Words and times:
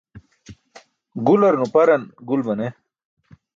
Gular 1.29 1.59
nuparan 1.61 2.09
gul 2.33 2.41
mane. 2.51 2.73